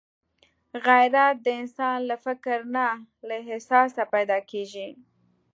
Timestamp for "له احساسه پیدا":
3.27-4.37